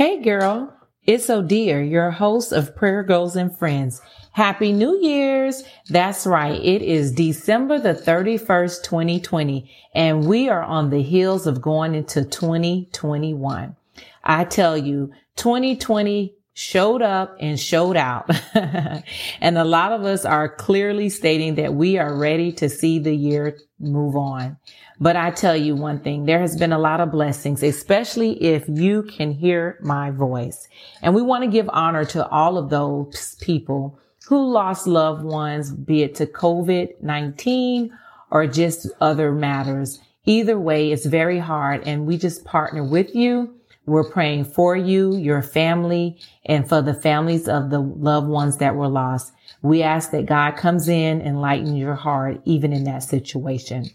[0.00, 0.74] Hey girl,
[1.04, 4.00] it's Odia, your host of Prayer Goals and Friends.
[4.32, 5.62] Happy New Year's.
[5.90, 6.58] That's right.
[6.58, 12.24] It is December the 31st, 2020, and we are on the heels of going into
[12.24, 13.76] 2021.
[14.24, 18.28] I tell you, 2020 showed up and showed out.
[18.54, 23.14] and a lot of us are clearly stating that we are ready to see the
[23.14, 24.56] year move on.
[24.98, 28.68] But I tell you one thing, there has been a lot of blessings, especially if
[28.68, 30.68] you can hear my voice.
[31.02, 35.72] And we want to give honor to all of those people who lost loved ones,
[35.72, 37.90] be it to COVID-19
[38.30, 40.00] or just other matters.
[40.26, 43.59] Either way, it's very hard and we just partner with you
[43.90, 48.76] we're praying for you, your family, and for the families of the loved ones that
[48.76, 49.32] were lost.
[49.62, 53.90] We ask that God comes in and lighten your heart, even in that situation.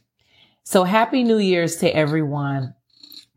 [0.64, 2.76] So happy New Year's to everyone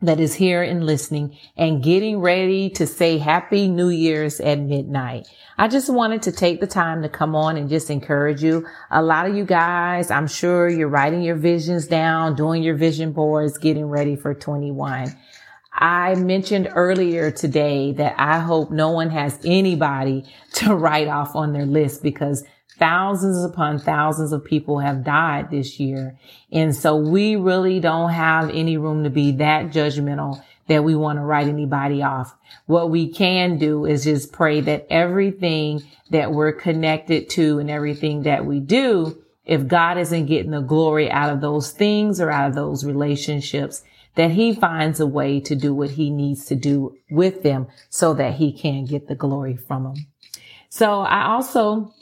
[0.01, 5.27] that is here and listening and getting ready to say happy New Year's at midnight.
[5.57, 8.67] I just wanted to take the time to come on and just encourage you.
[8.91, 13.13] A lot of you guys, I'm sure you're writing your visions down, doing your vision
[13.13, 15.17] boards, getting ready for 21.
[15.81, 21.53] I mentioned earlier today that I hope no one has anybody to write off on
[21.53, 22.45] their list because
[22.79, 26.19] thousands upon thousands of people have died this year.
[26.51, 31.19] And so we really don't have any room to be that judgmental that we want
[31.19, 32.37] to write anybody off.
[32.67, 38.25] What we can do is just pray that everything that we're connected to and everything
[38.25, 42.49] that we do, if God isn't getting the glory out of those things or out
[42.49, 43.83] of those relationships,
[44.19, 48.13] that he finds a way to do what he needs to do with them so
[48.15, 49.95] that he can get the glory from them.
[50.71, 51.95] So I also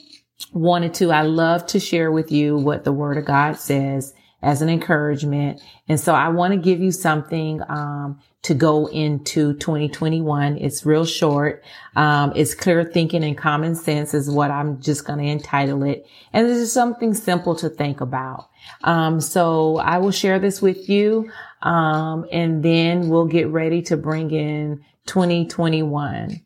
[0.51, 4.15] wanted to, I love to share with you what the word of God says
[4.47, 5.61] as an encouragement.
[5.89, 10.57] And so I want to give you something, um, to go into 2021.
[10.59, 11.65] It's real short.
[11.97, 16.07] Um, it's clear thinking and common sense is what I'm just going to entitle it.
[16.31, 18.47] And this is something simple to think about.
[18.85, 21.29] Um, so I will share this with you.
[21.61, 26.41] Um, and then we'll get ready to bring in 2021.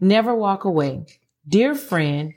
[0.00, 1.04] Never walk away.
[1.46, 2.32] Dear friend,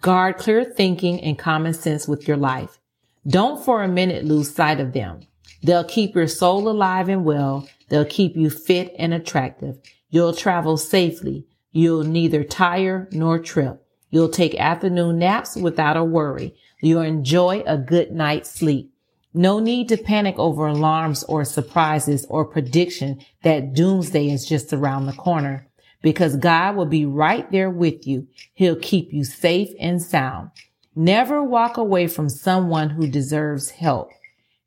[0.00, 2.80] guard clear thinking and common sense with your life.
[3.26, 5.20] Don't for a minute lose sight of them.
[5.62, 7.66] They'll keep your soul alive and well.
[7.88, 9.78] They'll keep you fit and attractive.
[10.10, 11.46] You'll travel safely.
[11.72, 13.82] You'll neither tire nor trip.
[14.10, 16.54] You'll take afternoon naps without a worry.
[16.82, 18.92] You'll enjoy a good night's sleep.
[19.32, 25.06] No need to panic over alarms or surprises or prediction that doomsday is just around
[25.06, 25.66] the corner
[26.02, 28.28] because God will be right there with you.
[28.52, 30.50] He'll keep you safe and sound.
[30.96, 34.10] Never walk away from someone who deserves help.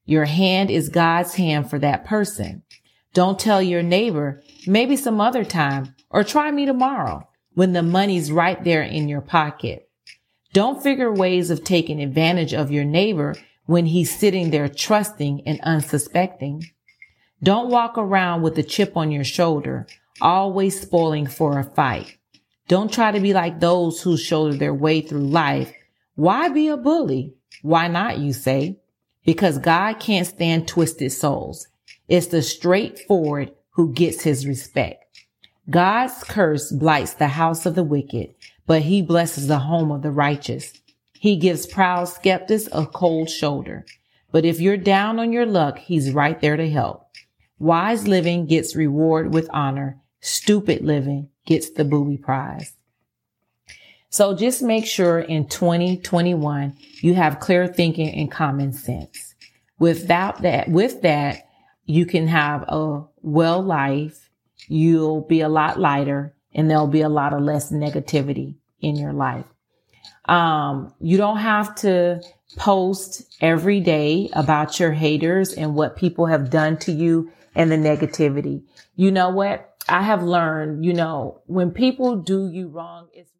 [0.05, 2.63] Your hand is God's hand for that person.
[3.13, 8.31] Don't tell your neighbor, maybe some other time, or try me tomorrow when the money's
[8.31, 9.89] right there in your pocket.
[10.53, 15.59] Don't figure ways of taking advantage of your neighbor when he's sitting there trusting and
[15.61, 16.63] unsuspecting.
[17.41, 19.87] Don't walk around with a chip on your shoulder,
[20.21, 22.17] always spoiling for a fight.
[22.67, 25.71] Don't try to be like those who shoulder their way through life.
[26.17, 27.35] Why be a bully?
[27.61, 28.79] Why not, you say?
[29.23, 31.67] Because God can't stand twisted souls.
[32.07, 35.05] It's the straightforward who gets his respect.
[35.69, 38.33] God's curse blights the house of the wicked,
[38.65, 40.73] but he blesses the home of the righteous.
[41.19, 43.85] He gives proud skeptics a cold shoulder.
[44.31, 47.11] But if you're down on your luck, he's right there to help.
[47.59, 50.01] Wise living gets reward with honor.
[50.19, 52.76] Stupid living gets the booby prize.
[54.09, 59.35] So just make sure in 2021 you have clear thinking and common sense.
[59.79, 61.47] Without that, with that,
[61.85, 64.29] you can have a well life.
[64.67, 69.13] You'll be a lot lighter and there'll be a lot of less negativity in your
[69.13, 69.45] life.
[70.25, 72.21] Um, you don't have to
[72.57, 77.77] post every day about your haters and what people have done to you and the
[77.77, 78.63] negativity.
[78.95, 79.75] You know what?
[79.87, 83.31] I have learned, you know, when people do you wrong, it's